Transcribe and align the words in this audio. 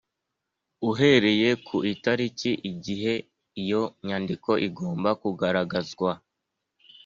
uhereye 0.89 1.49
ku 1.65 1.75
itariki 1.93 2.51
igihe 2.71 3.13
iyo 3.61 3.83
nyandiko 4.05 4.49
igomba 4.67 5.09
kugaragazwa 5.21 6.11